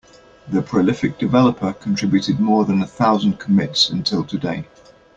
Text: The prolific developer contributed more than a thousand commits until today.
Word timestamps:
The 0.47 0.63
prolific 0.63 1.19
developer 1.19 1.73
contributed 1.73 2.39
more 2.39 2.65
than 2.65 2.81
a 2.81 2.87
thousand 2.87 3.33
commits 3.39 3.91
until 3.91 4.23
today. 4.23 4.65